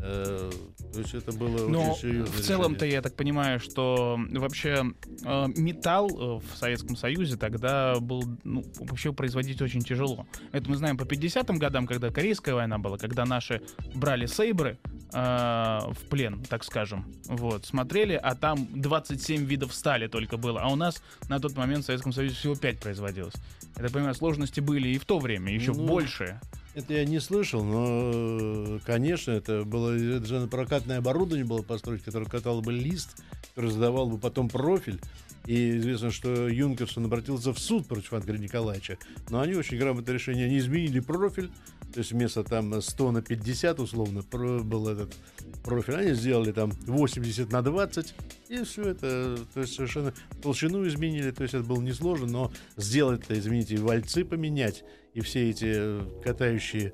[0.01, 0.51] Э,
[0.93, 2.33] то есть это было Но очень серьезно.
[2.33, 4.85] В целом-то я так понимаю, что вообще
[5.23, 10.27] э, металл э, в Советском Союзе тогда был ну, вообще производить очень тяжело.
[10.51, 13.61] Это мы знаем по 50-м годам, когда Корейская война была, когда наши
[13.95, 14.77] брали сейбры
[15.13, 17.11] э, в плен, так скажем.
[17.25, 20.61] Вот, смотрели, а там 27 видов стали только было.
[20.61, 23.35] А у нас на тот момент в Советском Союзе всего 5 производилось.
[23.75, 26.39] Я так понимаю, сложности были и в то время, еще ну, больше.
[26.77, 32.27] Это я не слышал, но, конечно, это было это же прокатное оборудование было построить, которое
[32.27, 33.17] катало бы лист,
[33.55, 34.99] который задавал бы потом профиль.
[35.47, 38.99] И известно, что Юнкерсон обратился в суд против Андрея Николаевича.
[39.31, 40.45] Но они очень грамотное решение.
[40.45, 41.49] Они изменили профиль.
[41.93, 45.15] То есть вместо там 100 на 50 условно был этот
[45.63, 45.95] профиль.
[45.95, 48.13] Они сделали там 80 на 20.
[48.49, 51.31] И все это, то есть совершенно толщину изменили.
[51.31, 54.83] То есть это было несложно, но сделать это, извините, вальцы поменять
[55.17, 56.93] и все эти э, катающие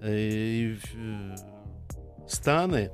[0.00, 1.36] э, э,
[2.28, 2.90] станы,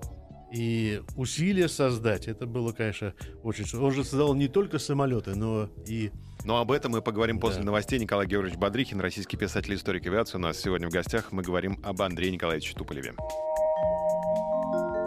[0.52, 3.64] И усилия создать, это было, конечно, очень...
[3.78, 6.10] Он же создал не только самолеты, но и
[6.48, 7.66] но об этом мы поговорим после Да.
[7.66, 7.98] новостей.
[7.98, 10.38] Николай Георгиевич Бодрихин, российский писатель, историк авиации.
[10.38, 13.12] У нас сегодня в гостях мы говорим об Андрее Николаевиче Туполеве.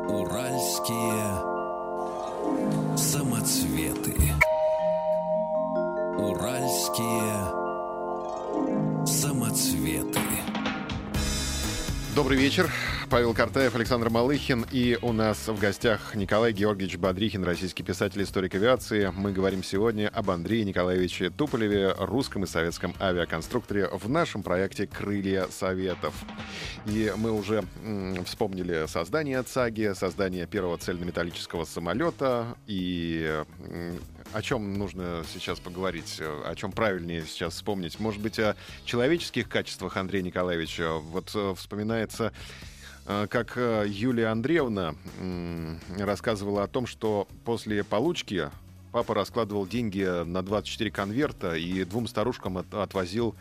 [0.08, 1.24] Уральские
[2.96, 4.14] самоцветы.
[6.20, 7.34] Уральские
[9.08, 10.20] самоцветы.
[12.16, 12.72] Добрый вечер.
[13.12, 14.66] Павел Картаев, Александр Малыхин.
[14.72, 19.12] И у нас в гостях Николай Георгиевич Бодрихин, российский писатель, историк авиации.
[19.14, 25.48] Мы говорим сегодня об Андрее Николаевиче Туполеве, русском и советском авиаконструкторе в нашем проекте «Крылья
[25.52, 26.14] Советов».
[26.86, 32.56] И мы уже м, вспомнили создание ЦАГИ, создание первого цельнометаллического самолета.
[32.66, 33.44] И
[34.32, 38.00] о чем нужно сейчас поговорить, о чем правильнее сейчас вспомнить?
[38.00, 40.94] Может быть, о человеческих качествах Андрея Николаевича.
[40.94, 42.32] Вот э, вспоминается
[43.06, 44.96] как э, Юлия Андреевна
[45.98, 48.50] рассказывала о том, что после получки
[48.92, 53.36] папа раскладывал деньги на 24 конверта и двум старушкам от- отвозил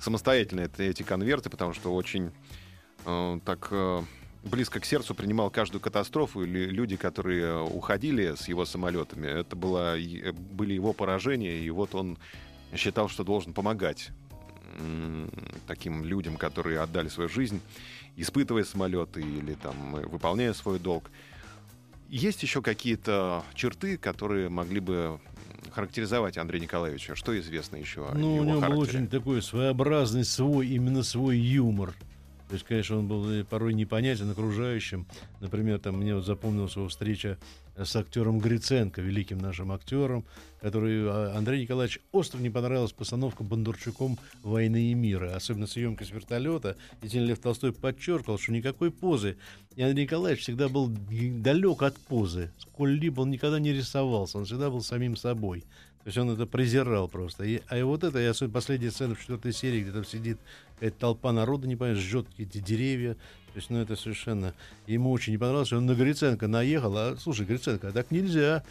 [0.00, 2.30] самостоятельно это- эти конверты, потому что очень
[3.04, 4.02] э, так э,
[4.44, 9.26] близко к сердцу принимал каждую катастрофу или люди, которые уходили с его самолетами.
[9.26, 9.96] Это было,
[10.52, 12.18] были его поражения, и вот он
[12.74, 14.10] считал, что должен помогать
[15.66, 17.60] таким людям, которые отдали свою жизнь,
[18.16, 21.10] испытывая самолеты или там э, выполняя свой долг.
[22.08, 25.18] Есть еще какие-то черты, которые могли бы
[25.70, 27.14] характеризовать Андрея Николаевича?
[27.14, 28.82] Что известно еще о Ну, его у него был характере?
[28.98, 31.94] очень такой своеобразный свой, именно свой юмор.
[32.48, 35.06] То есть, конечно, он был порой непонятен окружающим.
[35.40, 37.38] Например, там мне вот запомнилась его встреча
[37.76, 40.24] с актером Гриценко, великим нашим актером,
[40.60, 46.10] который а, Андрей Николаевич остро не понравилась постановка Бондарчуком «Войны и мира», особенно съемка с
[46.10, 46.76] вертолета.
[47.08, 49.36] Тем Лев Толстой подчеркивал, что никакой позы.
[49.74, 52.52] И Андрей Николаевич всегда был далек от позы.
[52.58, 55.64] Сколь-либо он никогда не рисовался, он всегда был самим собой.
[56.04, 57.44] То есть он это презирал просто.
[57.44, 60.38] И, а и вот это, и особенно последняя сцена в четвертой серии, где там сидит
[60.74, 63.16] какая-то толпа народа, не понимаешь, жжет эти деревья.
[63.52, 64.54] То есть, ну, это совершенно...
[64.86, 65.72] Ему очень не понравилось.
[65.72, 66.96] Он на Гриценко наехал.
[66.96, 68.62] А, слушай, Гриценко, а так нельзя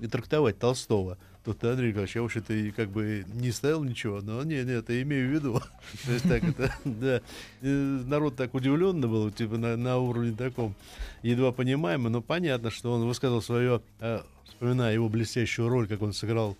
[0.00, 1.16] и трактовать Толстого.
[1.44, 5.02] Тут Андрей Николаевич, я вообще-то и как бы не ставил ничего, но нет, нет, я
[5.02, 5.60] имею в виду.
[6.04, 7.20] То есть так это, да.
[7.62, 10.74] Народ так удивленно был, типа на, на уровне таком
[11.22, 16.12] едва понимаемый, но понятно, что он высказал свое, э, вспоминая его блестящую роль, как он
[16.12, 16.56] сыграл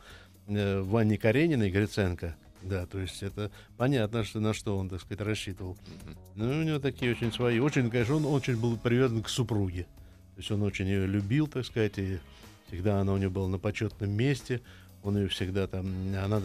[0.47, 2.37] э, в Ванне Карениной Гриценко.
[2.69, 5.77] Да, то есть это понятно, что на что он, так сказать, рассчитывал.
[6.35, 7.61] Ну, у него такие очень свои.
[7.61, 9.85] Очень, конечно, он очень был привязан к супруге.
[10.35, 12.19] То есть он очень ее любил, так сказать, и
[12.67, 14.61] всегда она у него была на почетном месте.
[15.05, 16.43] Он ее всегда там, она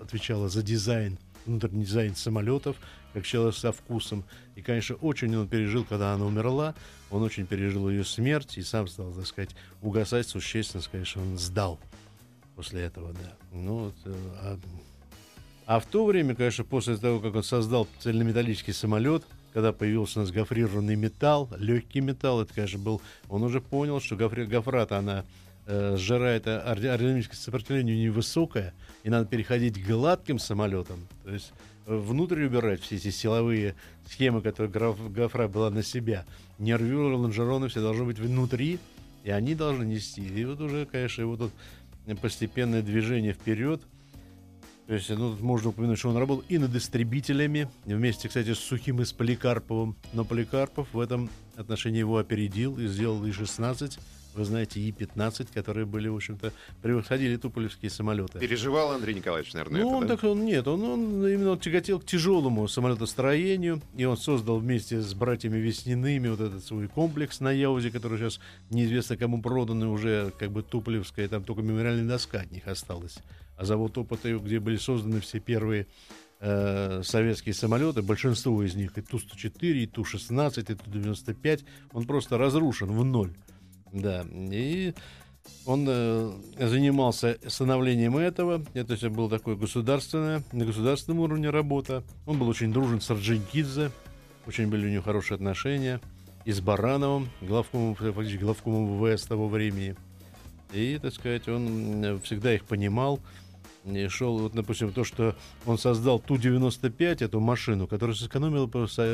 [0.00, 2.76] отвечала за дизайн, внутренний дизайн самолетов,
[3.12, 4.24] как человек со вкусом.
[4.56, 6.74] И, конечно, очень он пережил, когда она умерла,
[7.10, 9.50] он очень пережил ее смерть и сам стал, так сказать,
[9.82, 11.78] угасать существенно, конечно, он сдал
[12.56, 13.36] после этого, да.
[13.52, 14.58] Ну, вот, э, а,
[15.68, 20.22] а в то время, конечно, после того, как он создал цельнометаллический самолет, когда появился у
[20.22, 23.02] нас гофрированный металл, легкий металл, это, конечно, был...
[23.28, 25.26] Он уже понял, что гофри, гофрата, она
[25.66, 31.06] э, сжирает, а аэр- аэродинамическое сопротивление у нее высокое, и надо переходить к гладким самолетам.
[31.24, 31.52] То есть
[31.84, 33.74] внутрь убирать все эти силовые
[34.06, 36.24] схемы, которые граф, гофра была на себя.
[36.58, 38.78] Нервюры, лонжероны все должны быть внутри,
[39.22, 40.26] и они должны нести.
[40.26, 41.52] И вот уже, конечно, вот тут
[42.22, 43.82] постепенное движение вперед.
[44.88, 49.02] То есть, ну, можно упомянуть, что он работал и над истребителями, вместе, кстати, с Сухим
[49.02, 49.94] и с Поликарповым.
[50.14, 53.98] Но Поликарпов в этом отношении его опередил и сделал И-16,
[54.34, 58.38] вы знаете, И-15, которые были, в общем-то, превосходили туполевские самолеты.
[58.38, 60.16] Переживал Андрей Николаевич, наверное, Ну, это, он да?
[60.16, 65.12] так, он нет, он, он именно тяготел к тяжелому самолетостроению, и он создал вместе с
[65.12, 70.32] братьями Весниными вот этот свой комплекс на Яузе, который сейчас неизвестно кому продан, и уже
[70.38, 73.18] как бы Туполевская, там только мемориальная доска от них осталась.
[73.58, 75.88] А завод опыта, где были созданы все первые
[76.40, 82.88] э, советские самолеты, большинство из них, и Ту-104, и Ту-16, и Ту-95, он просто разрушен
[82.92, 83.34] в ноль.
[83.92, 84.94] Да, и
[85.64, 88.62] он э, занимался становлением этого.
[88.74, 92.04] Это все было такое государственное, на государственном уровне работа.
[92.26, 93.90] Он был очень дружен с Орджоникидзе.
[94.46, 96.00] Очень были у него хорошие отношения.
[96.44, 99.96] И с Барановым, главкомом, фактически главкомом ВВС того времени.
[100.72, 103.20] И, так сказать, он э, всегда их понимал.
[104.08, 108.68] Шел, вот, допустим, то, что он создал Ту-95, эту машину, которая сэкономила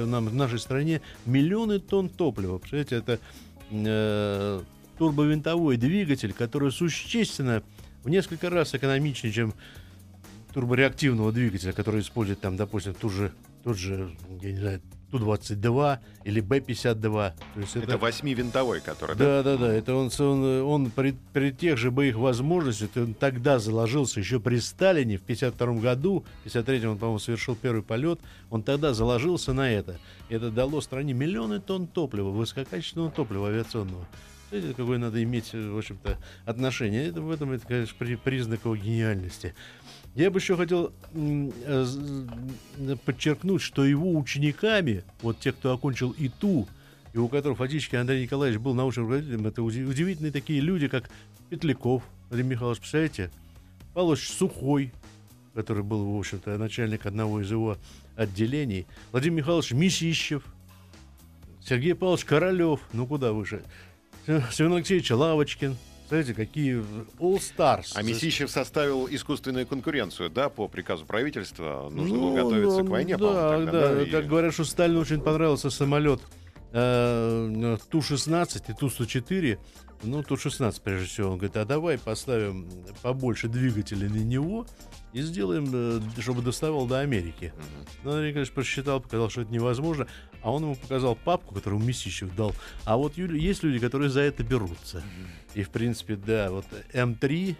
[0.07, 2.59] нам в нашей стране миллионы тонн топлива.
[2.59, 3.20] Представляете, это
[3.70, 4.62] э,
[4.98, 7.62] турбовинтовой двигатель, который существенно
[8.03, 9.55] в несколько раз экономичнее, чем
[10.53, 13.33] турбореактивного двигателя, который использует там, допустим, ту же,
[13.64, 14.81] тот же, я не знаю,
[15.18, 17.33] Ту-22 или Б-52.
[17.55, 19.57] То есть Это восьмивинтовой, который, да, да?
[19.57, 19.72] да, да.
[19.72, 24.59] Это он, он, он при, при тех же боевых возможностях, он тогда заложился еще при
[24.59, 28.18] Сталине в 52 году, в 53 он, по-моему, совершил первый полет,
[28.50, 29.98] он тогда заложился на это.
[30.29, 34.07] Это дало стране миллионы тонн топлива, высококачественного топлива авиационного.
[34.48, 37.09] Смотрите, какое надо иметь, в общем-то, отношение.
[37.09, 39.55] Это, в этом, это, конечно, при, признак его гениальности.
[40.14, 46.68] Я бы еще хотел э, э, подчеркнуть, что его учениками, вот те, кто окончил ИТУ,
[47.12, 51.11] и у которых фактически Андрей Николаевич был научным руководителем, это уди- удивительные такие люди, как
[51.50, 53.31] Петляков, Владимир Михайлович, представляете?
[53.92, 54.92] Павлович Сухой,
[55.53, 57.77] который был, в общем-то, начальник одного из его
[58.16, 60.44] отделений, Владимир Михайлович Мисищев,
[61.61, 63.62] Сергей Павлович Королев, ну куда выше,
[64.27, 65.77] Семен Алексеевич Лавочкин,
[66.09, 66.75] Смотрите, какие
[67.19, 67.93] All Stars.
[67.95, 71.88] А Месищев составил искусственную конкуренцию, да, по приказу правительства.
[71.90, 75.01] Нужно Ну, было готовиться ну, к войне, да, тогда, да, и- Как говорят, что Сталину
[75.01, 76.21] очень понравился самолет
[76.73, 79.59] э, Ту-16 и Ту-104.
[80.03, 81.31] Ну, Ту-16, прежде всего.
[81.31, 82.69] Он говорит, а давай поставим
[83.03, 84.67] побольше двигателей на него
[85.12, 87.53] и сделаем, э, чтобы доставал до Америки.
[87.57, 87.87] Мгм.
[88.05, 90.07] Ну, Андрей Николаевич посчитал, показал, что это невозможно.
[90.44, 92.54] А он ему показал папку, которую Месищев дал.
[92.85, 95.02] А вот ю- есть люди, которые за это берутся.
[95.54, 97.57] И, в принципе, да, вот М3,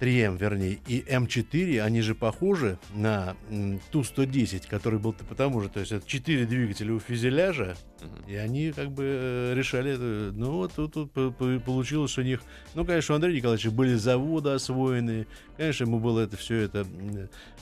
[0.00, 5.78] 3М, вернее, и М4, они же похожи на м, Ту-110, который был потому же, то
[5.78, 7.76] есть это 4 двигателя у фюзеляжа,
[8.26, 9.94] и они как бы э, решали.
[9.96, 12.42] Ну, вот тут, тут по- по- получилось, что у них...
[12.74, 15.28] Ну, конечно, у Андрея Николаевича были заводы освоены.
[15.56, 16.82] Конечно, ему было это все это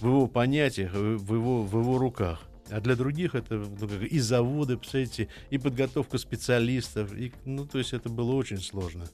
[0.01, 2.41] в его понятиях, в его, в его руках.
[2.71, 7.13] А для других это ну, как и заводы, представляете, и подготовка специалистов.
[7.13, 9.07] И, ну, то есть это было очень сложно.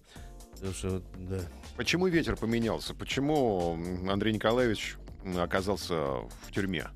[0.53, 1.41] Потому что, да.
[1.77, 2.95] Почему ветер поменялся?
[2.95, 4.97] Почему Андрей Николаевич
[5.37, 6.87] оказался в тюрьме?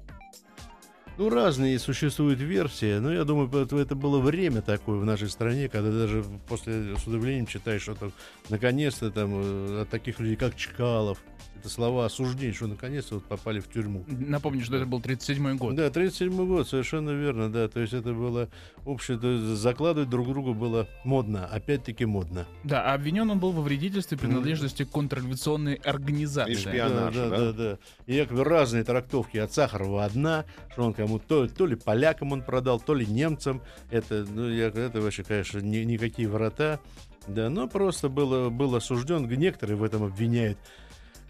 [1.18, 5.68] Ну, разные существуют версии, но я думаю, это, это было время такое в нашей стране,
[5.68, 8.12] когда даже после с удивлением читаешь, что там,
[8.48, 11.18] наконец-то там э, от таких людей, как Чкалов,
[11.60, 14.04] это слова осуждения, что наконец-то вот попали в тюрьму.
[14.08, 15.74] Напомню, что это был 37-й год.
[15.74, 18.48] Да, 37 год, совершенно верно, да, то есть это было
[18.86, 22.46] общее, то есть закладывать друг другу было модно, опять-таки модно.
[22.64, 26.52] Да, а обвинен он был во вредительстве принадлежности к контрреволюционной организации.
[26.52, 26.88] И шпион.
[26.88, 27.36] Шпионаж, да, да?
[27.36, 27.78] да, да, да.
[28.06, 32.42] И якобы разные трактовки от Сахарова одна, что он кому то, то ли полякам он
[32.42, 33.60] продал, то ли немцам.
[33.90, 36.80] Это, ну, я, это вообще, конечно, ни- никакие врата.
[37.26, 39.28] Да, но просто было, был осужден.
[39.28, 40.58] Некоторые в этом обвиняют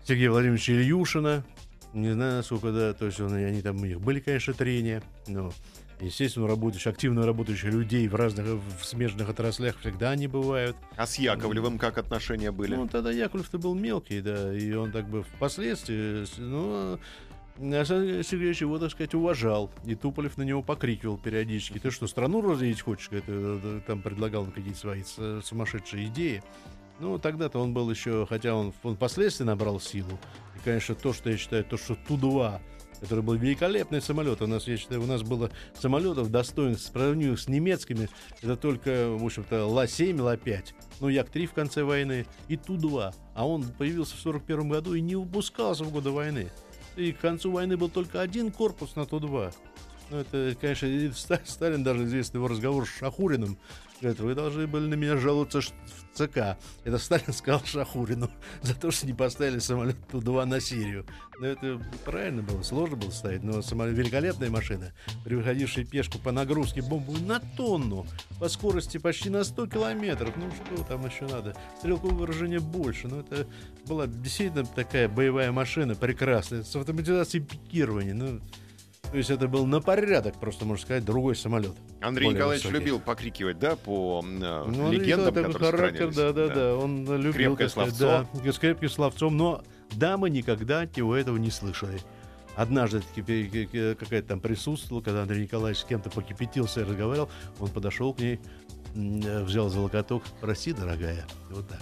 [0.04, 1.44] Сергея Владимировича Ильюшина.
[1.92, 5.52] Не знаю, насколько, да, то есть он, они там, у них были, конечно, трения, но,
[6.00, 10.76] естественно, работающих, активно работающих людей в разных, в смежных отраслях всегда они бывают.
[10.96, 12.76] А с Яковлевым как отношения были?
[12.76, 17.00] Ну, тогда Яковлев-то был мелкий, да, и он так бы впоследствии, ну,
[17.60, 19.70] Александр Сергеевич его, так сказать, уважал.
[19.84, 21.78] И Туполев на него покрикивал периодически.
[21.78, 23.08] Ты что, страну разделить хочешь?
[23.10, 25.02] Это, э, там предлагал он какие-то свои
[25.42, 26.42] сумасшедшие идеи.
[27.00, 30.18] Ну, тогда-то он был еще, хотя он, он впоследствии набрал силу.
[30.54, 32.60] И, конечно, то, что я считаю, то, что Ту-2,
[33.00, 34.42] который был великолепный самолет.
[34.42, 38.10] У нас, я считаю, у нас было самолетов достойных, сравнимых с немецкими.
[38.42, 40.64] Это только, в общем-то, Ла-7, Ла-5.
[41.00, 43.14] Ну, Як-3 в конце войны и Ту-2.
[43.34, 46.50] А он появился в 41 году и не выпускался в годы войны.
[46.96, 49.54] И к концу войны был только один корпус на Ту-2.
[50.10, 50.86] Ну, это, конечно,
[51.46, 53.56] Сталин даже известный его разговор с Шахуриным.
[54.00, 55.72] Говорит, вы должны были на меня жаловаться в
[56.14, 56.56] ЦК.
[56.84, 58.30] Это Сталин сказал Шахурину
[58.62, 61.04] за то, что не поставили самолет Ту-2 на Сирию.
[61.38, 63.42] Но это правильно было, сложно было ставить.
[63.42, 64.92] Но самолет, великолепная машина,
[65.24, 68.06] превосходившая пешку по нагрузке бомбы на тонну,
[68.38, 70.34] по скорости почти на 100 километров.
[70.36, 71.54] Ну что там еще надо?
[71.78, 73.06] Стрелковое выражение больше.
[73.06, 73.46] Но это
[73.86, 78.14] была действительно такая боевая машина прекрасная, с автоматизацией пикирования.
[78.14, 78.40] Ну,
[79.10, 81.72] то есть это был на порядок, просто можно сказать, другой самолет.
[82.00, 82.80] Андрей более Николаевич высокий.
[82.80, 86.16] любил покрикивать, да, по э, Ну, легендам, которые характер, сохранились.
[86.16, 88.28] да, да, да, он любил Крепкое сказать, словцо.
[88.44, 92.00] да, с крепким словцом, но дамы никогда от него этого не слышали.
[92.56, 98.18] Однажды какая-то там присутствовала, когда Андрей Николаевич с кем-то покипятился и разговаривал, он подошел к
[98.18, 98.38] ней,
[98.94, 101.80] э, взял за локоток, прости, дорогая, вот так.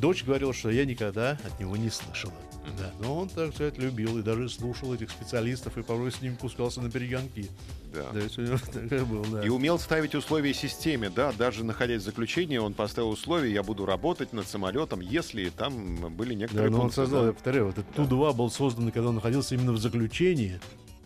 [0.00, 2.32] Дочь говорила, что я никогда от него не слышала.
[2.78, 6.36] Да, но он, так сказать, любил и даже слушал этих специалистов и порой с ним
[6.36, 7.48] пускался на перегонки.
[7.92, 8.04] Да.
[8.12, 9.42] То есть у него такое было, да.
[9.44, 13.84] И умел ставить условия системе, да, даже находясь в заключении, он поставил условия, я буду
[13.84, 17.26] работать над самолетом, если там были Да, некоторые но он создал, да.
[17.28, 20.60] я повторяю, вот этот Ту-2 был создан, когда он находился именно в заключении.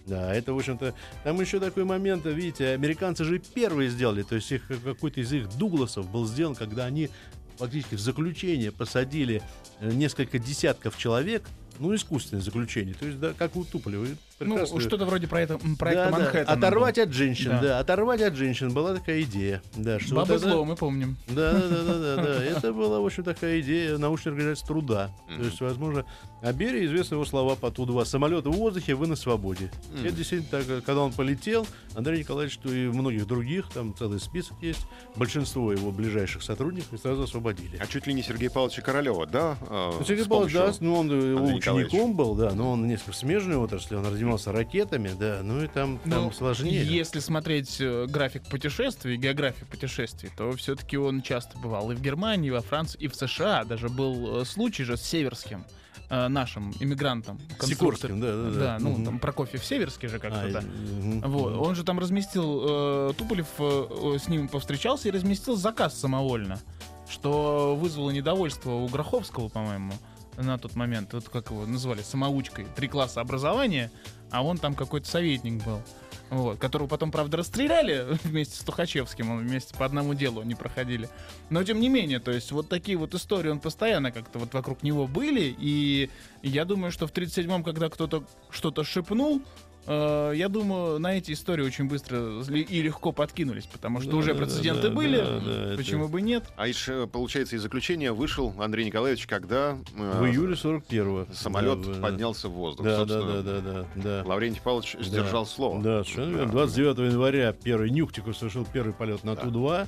[0.06, 4.52] Да, это, в общем-то, там еще такой момент, видите, американцы же первые сделали, то есть
[4.52, 7.10] их, какой-то из их Дугласов был сделан, когда они
[7.56, 9.42] фактически в заключение посадили
[9.80, 11.44] э, несколько десятков человек,
[11.78, 12.94] ну, искусственное заключение.
[12.94, 14.06] То есть, да, как у Туполева.
[14.38, 16.18] Ну, что-то вроде проекта, м, проекта Да, да.
[16.24, 16.52] Манхэттена.
[16.52, 17.02] Оторвать был.
[17.04, 17.60] от женщин, Да.
[17.60, 17.78] да.
[17.78, 19.62] Оторвать от женщин была такая идея.
[19.76, 21.16] Да, что Бабы вот это- зло, мы помним.
[21.28, 22.44] Да, да, да, да, да, да.
[22.44, 25.10] Это была, в общем, такая идея научной организации труда.
[25.28, 26.04] То есть, возможно,
[26.42, 28.04] о Берии известны его слова по Ту-2.
[28.04, 29.70] Самолет в воздухе, вы на свободе.
[30.04, 30.84] Это действительно так.
[30.84, 34.86] Когда он полетел, Андрей Николаевич, что и многих других, там целый список есть,
[35.16, 37.78] большинство его ближайших сотрудников сразу освободили.
[37.80, 39.56] А чуть ли не Сергей Павловича Королева, да?
[39.68, 43.12] э, Сергей Павлович, да, ну, он э, его Андрея учеником был, да, но он несколько
[43.12, 46.84] в смежной отрасли, он занимался ракетами, да, ну и там, там Ну, сложнее.
[46.84, 52.48] Если смотреть э, график путешествий, географию путешествий, то все-таки он часто бывал и в Германии,
[52.48, 53.64] и во Франции, и в США.
[53.64, 55.64] Даже был э, случай же с Северским,
[56.10, 57.38] э, нашим иммигрантом.
[57.60, 58.58] Сикорским, да, да, да.
[58.60, 59.04] Да, ну Мгм.
[59.04, 60.60] там Прокофьев Северский же как-то, А, да.
[60.60, 65.98] мгм, Вот, он же там разместил, э, Туполев э, с ним повстречался и разместил заказ
[65.98, 66.60] самовольно,
[67.08, 69.92] что вызвало недовольство у Гроховского, по-моему,
[70.36, 73.90] на тот момент, вот как его называли, самоучкой, три класса образования,
[74.30, 75.80] а он там какой-то советник был.
[76.28, 81.08] Вот, которого потом, правда, расстреляли вместе с Тухачевским, он вместе по одному делу они проходили.
[81.50, 84.82] Но тем не менее, то есть вот такие вот истории, он постоянно как-то вот вокруг
[84.82, 86.10] него были, и
[86.42, 89.40] я думаю, что в 37-м, когда кто-то что-то шепнул,
[89.86, 94.40] я думаю, на эти истории очень быстро и легко подкинулись, потому что Да, уже да,
[94.40, 96.44] прецеденты да, были, да, да, это- почему бы нет?
[96.56, 101.32] А из, э, получается, из заключения вышел Андрей Николаевич, когда э, В июле 41-го.
[101.32, 102.84] самолет Да, поднялся в воздух.
[102.86, 104.22] Да, да, Собственно, да, да, да, да.
[104.28, 105.82] Лаврентий Павлович сдержал слово.
[105.82, 106.52] Да, совершенно верно.
[106.52, 109.42] 29 января первый Нюхтиков совершил первый полет на Да.
[109.42, 109.86] Ту-2.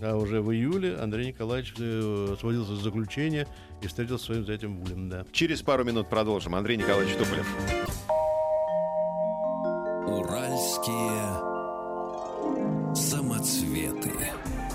[0.00, 3.46] А уже в июле Андрей Николаевич э, освободился из заключения
[3.80, 5.24] и встретился со своим зятем Вулем, да.
[5.32, 6.54] Через пару минут продолжим.
[6.54, 7.46] Андрей Николаевич Туполев.
[10.06, 11.22] Уральские
[12.94, 14.12] самоцветы.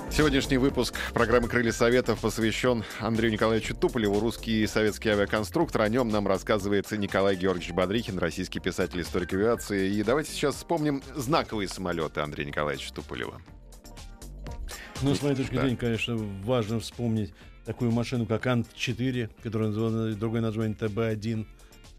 [0.10, 5.84] Сегодняшний выпуск программы «Крылья Советов» посвящен Андрею Николаевичу Туполеву, русский и советский авиаконструктор.
[5.84, 9.94] О нем нам рассказывает Николай Георгиевич Бодрихин, российский писатель, историк авиации.
[9.94, 13.39] И давайте сейчас вспомним знаковые самолеты Андрея Николаевича Туполева.
[15.04, 15.62] Ну, с моей точки Да.
[15.62, 17.34] зрения, конечно, важно вспомнить
[17.65, 21.46] такую машину, как Ант-4, которая называна другое название ТБ-1.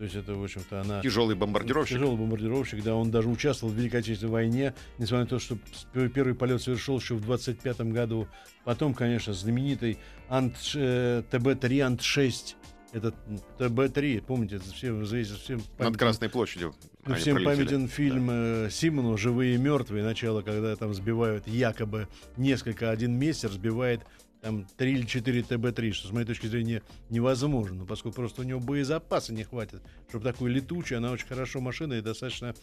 [0.00, 1.02] То есть это, в общем-то, она...
[1.02, 1.98] Тяжелый бомбардировщик.
[1.98, 5.58] Тяжелый бомбардировщик, да, он даже участвовал в Великой Отечественной войне, несмотря на то, что
[5.92, 8.26] первый полет совершил еще в 25 году.
[8.64, 9.98] Потом, конечно, знаменитый
[10.30, 12.54] Ант, э, ТБ-3 Ант-6,
[12.94, 13.14] этот
[13.58, 16.74] ТБ-3, помните, это всем всем Над памятен- Красной площадью.
[17.18, 17.44] всем пролетели.
[17.44, 22.08] памятен фильм э, Симону «Живые и мертвые», начало, когда там сбивают якобы
[22.38, 24.00] несколько, один мессер сбивает
[24.40, 28.60] там 3 или 4 ТБ-3, что с моей точки зрения невозможно, поскольку просто у него
[28.60, 32.54] боезапаса не хватит, чтобы такой летучий, она очень хорошо машина и достаточно,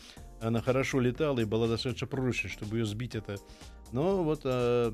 [0.42, 3.38] она хорошо летала и была достаточно прочной, чтобы ее сбить это.
[3.92, 4.94] Но вот а,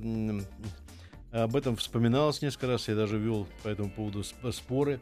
[1.32, 5.00] об этом вспоминалось несколько раз, я даже вел по этому поводу сп- споры.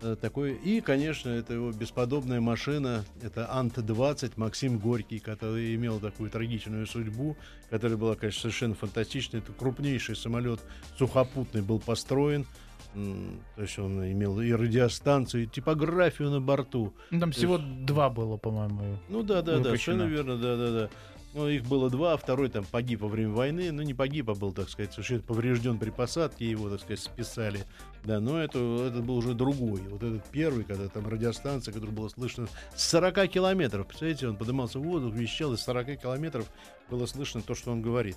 [0.00, 0.54] Э, Такой.
[0.54, 3.04] И, конечно, это его бесподобная машина.
[3.22, 7.36] Это Ант-20 Максим Горький, который имел такую трагичную судьбу,
[7.70, 9.40] которая была, конечно, совершенно фантастичной.
[9.40, 10.60] Это крупнейший самолет
[10.98, 12.46] сухопутный был построен.
[12.94, 16.94] То есть он имел и радиостанцию, и типографию на борту.
[17.10, 18.98] Ну, там всего два было, по-моему.
[19.08, 19.64] Ну да, да, да, Выпущено.
[19.76, 20.90] совершенно верно, да, да, да.
[21.34, 24.52] Ну, их было два, второй там погиб во время войны, ну не погиб, а был,
[24.52, 27.64] так сказать, совершенно поврежден при посадке, его, так сказать, списали.
[28.04, 29.80] Да, но это, это был уже другой.
[29.82, 33.86] Вот этот первый, когда там радиостанция, которая была слышно с 40 километров.
[33.86, 36.48] Представляете, он поднимался в воздух, вещал, из 40 километров
[36.88, 38.16] было слышно то, что он говорит.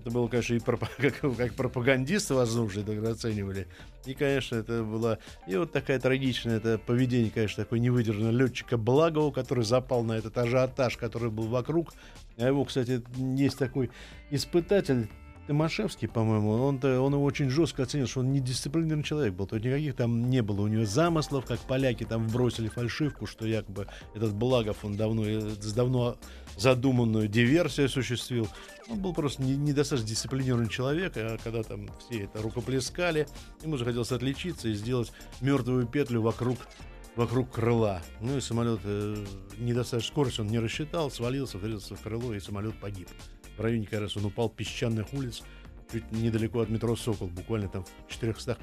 [0.00, 3.66] Это было, конечно, и пропа- как, как пропагандисты воздушные тогда оценивали.
[4.06, 5.18] И, конечно, это было...
[5.46, 10.38] И вот такая трагичная, это поведение, конечно, такой невыдержанного летчика Благова, который запал на этот
[10.38, 11.92] ажиотаж, который был вокруг.
[12.36, 13.90] А его, кстати, есть такой
[14.30, 15.08] испытатель,
[15.48, 19.46] Тимошевский, по-моему, он-то, он его очень жестко оценил, что он недисциплинированный человек был.
[19.46, 23.46] То есть никаких там не было у него замыслов, как поляки там вбросили фальшивку, что
[23.46, 25.40] якобы этот Благов, он давно, э,
[25.74, 26.18] давно
[26.58, 28.46] задуманную диверсию осуществил.
[28.90, 33.26] Он был просто не- недостаточно дисциплинированный человек, а когда там все это рукоплескали,
[33.62, 36.58] ему захотелось отличиться и сделать мертвую петлю вокруг
[37.16, 38.02] вокруг крыла.
[38.20, 39.24] Ну и самолет э,
[39.56, 43.08] недостаточно скорость он не рассчитал, свалился, врезался в крыло, и самолет погиб.
[43.58, 45.42] В районе, раз он упал песчаных улиц,
[45.90, 48.56] чуть недалеко от метро «Сокол», буквально там в 400-500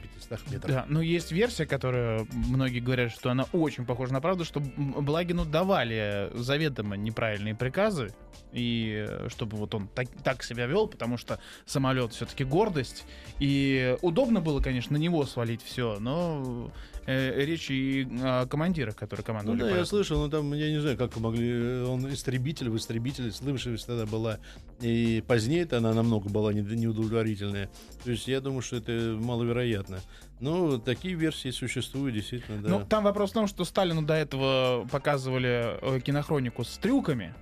[0.51, 0.71] метрах.
[0.71, 5.45] Да, но есть версия, которая многие говорят, что она очень похожа на правду, что Благину
[5.45, 8.13] давали заведомо неправильные приказы,
[8.53, 13.05] и э, чтобы вот он так, так себя вел, потому что самолет все-таки гордость,
[13.39, 16.71] и удобно было, конечно, на него свалить все, но
[17.05, 19.59] э, речь и о командирах, которые Ну командовали.
[19.59, 23.31] да, я слышал, но там, я не знаю, как могли, э, он истребитель, в истребителе,
[23.31, 24.39] слышимость тогда была,
[24.81, 27.69] и позднее это она намного была не- неудовлетворительная.
[28.03, 29.99] То есть я думаю, что это маловероятно.
[30.41, 32.69] Но такие версии существуют, действительно, да.
[32.69, 37.33] Ну, там вопрос в том, что Сталину до этого показывали э, кинохронику с трюками,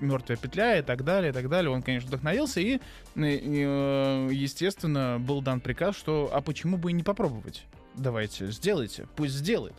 [0.00, 1.70] мертвая петля и так далее, и так далее.
[1.70, 2.78] Он, конечно, вдохновился, и,
[3.16, 7.64] э, естественно, был дан приказ, что а почему бы и не попробовать?
[7.94, 9.74] Давайте, сделайте, пусть сделает.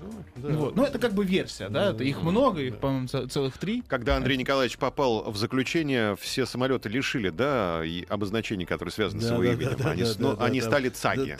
[0.00, 0.48] Ну, да.
[0.56, 0.76] Вот.
[0.76, 1.92] Ну, это как бы версия, да?
[1.92, 2.62] Да, их да, много, да.
[2.62, 3.82] их, по-моему, ц- целых три.
[3.88, 9.26] Когда Андрей Николаевич попал в заключение, все самолеты лишили, да, и обозначений, которые связаны с
[9.28, 9.70] Да, его да, именем.
[9.78, 10.66] да, да, они да, с- ну, да, они да.
[10.66, 11.34] стали ЦАГи.
[11.36, 11.38] ТБ,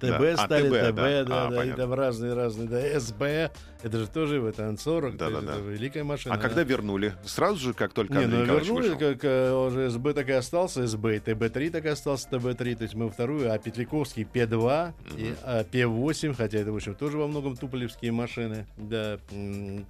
[0.00, 0.34] ТБ Да.
[0.34, 1.24] А, стали, ТБ, ТБ, да.
[1.24, 1.82] да, А, да, и понятно.
[1.84, 3.50] там разные-разные, да, СБ,
[3.82, 5.52] это же тоже в это Ан-40, Да, да, да.
[5.54, 6.34] это великая машина.
[6.34, 6.62] А когда да.
[6.64, 7.14] вернули?
[7.24, 8.98] Сразу же, как только Не, Андрей ну Николаевич вернули, вышел?
[8.98, 12.82] как э, уже СБ так и остался СБ, и ТБ-3 так и остался ТБ-3, то
[12.82, 17.26] есть мы вторую, а Петликовский П-2 и а, П-8, хотя это, в общем, тоже во
[17.26, 19.18] многом туполевские машины, да,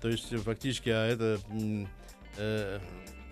[0.03, 1.39] то есть фактически, а это
[2.37, 2.79] э,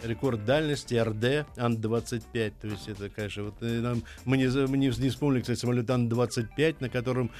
[0.03, 4.88] рекорд дальности РД Ан-25, то есть это, конечно, вот э, нам, мы, не, мы не,
[4.88, 7.30] не вспомнили, кстати, самолет Ан-25, на котором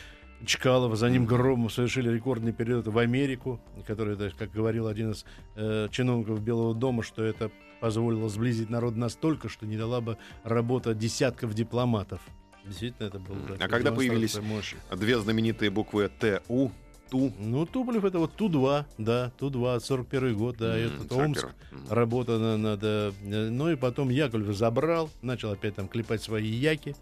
[0.45, 5.13] Чкалов, за ним Громов совершили рекордный перелет в Америку, который, то есть, как говорил один
[5.13, 5.25] из
[5.57, 7.51] э, чиновников Белого дома, что это
[7.81, 12.21] позволило сблизить народ настолько, что не дала бы работа десятков дипломатов.
[12.69, 13.39] Действительно, это было.
[13.59, 14.77] А когда появились- мощи.
[14.95, 16.71] Две знаменитые буквы ТУ,
[17.11, 17.33] ТУ.
[17.39, 21.25] Ну, Туполев это вот Ту-2, да, Ту-2, 41 год, да, этот 41.
[21.27, 21.87] Омск, Мгм.
[21.91, 23.13] работа на- надо.
[23.25, 26.95] э, Ну и потом Яковлев забрал, начал опять там клепать свои яки.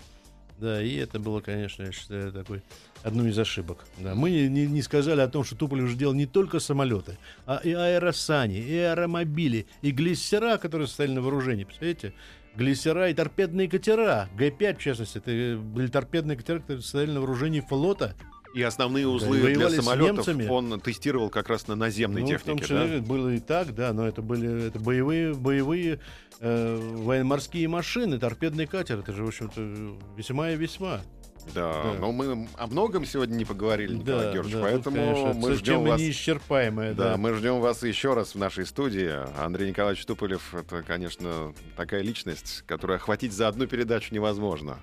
[0.58, 2.62] Да, и это было, конечно, я считаю, такой
[3.02, 3.84] одной из ошибок.
[3.98, 4.14] Да.
[4.14, 7.60] Мы не, не- не сказали о том, что Туполев же делал не только самолеты, а
[7.62, 11.64] и аэросани, и аэромобили, и глиссера, которые стояли на вооружении.
[11.64, 12.14] Представляете?
[12.56, 14.30] Глиссера и торпедные катера.
[14.38, 18.14] Г-5, в частности, это были торпедные катера, которые стояли на вооружении флота.
[18.56, 22.58] И основные узлы воевали для самолетов он тестировал как раз на наземной Ну, в том
[22.58, 22.72] технике.
[22.72, 22.84] да?
[22.86, 26.00] числе было и так, да, но это были это боевые, боевые
[26.40, 29.00] э, военно-морские машины, торпедный катер.
[29.00, 29.60] Это же, в общем-то,
[30.16, 31.02] весьма и весьма.
[31.54, 31.92] Да, Да.
[32.00, 35.54] но мы о многом сегодня не поговорили, Николай да, Георгиевич, да, поэтому тут, конечно, мы
[35.54, 36.00] ждем вас.
[36.00, 37.16] неисчерпаемая, Да, да.
[37.16, 39.10] мы ждем вас еще раз в нашей студии.
[39.42, 44.78] Андрей Николаевич Туполев— это, конечно, такая личность, которую охватить за одну передачу невозможно.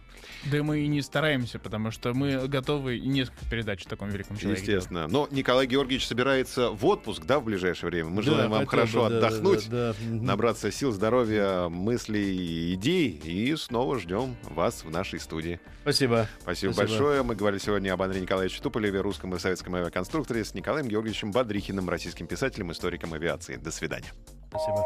[0.51, 4.37] Да мы и не стараемся, потому что мы готовы и несколько передач о таком великом
[4.37, 4.61] человеке.
[4.61, 5.07] Естественно.
[5.07, 8.09] Но Николай Георгиевич собирается в отпуск, да, в ближайшее время.
[8.09, 10.25] Мы Да, желаем вам хотя хорошо бы, да, отдохнуть, да, да, мгм.
[10.25, 13.21] набраться сил, здоровья, мыслей, идей.
[13.23, 15.59] И снова ждем вас в нашей студии.
[15.81, 16.27] Спасибо.
[16.41, 16.73] Спасибо, Спасибо.
[16.73, 17.23] большое.
[17.23, 21.89] Мы говорили сегодня об Андрея Николаевиче Туполеве, русском и советском авиаконструкторе, с Николаем Георгиевичем Бодрихиным,
[21.89, 23.55] российским писателем, историком авиации.
[23.55, 24.11] До свидания.
[24.49, 24.85] Спасибо.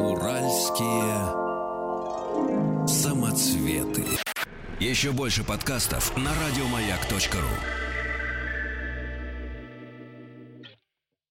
[0.00, 1.50] Уральские
[2.86, 4.04] самоцветы.
[4.78, 7.89] Еще больше подкастов на радиомаяк.ру.